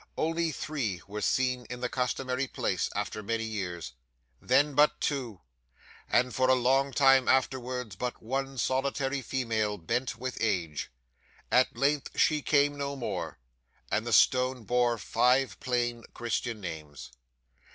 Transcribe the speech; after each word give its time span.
Only 0.17 0.51
three 0.51 0.99
were 1.07 1.21
seen 1.21 1.67
in 1.69 1.81
the 1.81 1.87
customary 1.87 2.47
place, 2.47 2.89
after 2.95 3.21
many 3.21 3.43
years; 3.43 3.93
then 4.41 4.73
but 4.73 4.99
two, 4.99 5.41
and, 6.09 6.33
for 6.33 6.49
a 6.49 6.55
long 6.55 6.91
time 6.91 7.27
afterwards, 7.27 7.95
but 7.95 8.19
one 8.19 8.57
solitary 8.57 9.21
female 9.21 9.77
bent 9.77 10.17
with 10.17 10.39
age. 10.41 10.89
At 11.51 11.77
length 11.77 12.17
she 12.19 12.41
came 12.41 12.79
no 12.79 12.95
more, 12.95 13.37
and 13.91 14.07
the 14.07 14.11
stone 14.11 14.63
bore 14.63 14.97
five 14.97 15.59
plain 15.59 16.03
Christian 16.15 16.59
names. 16.59 17.11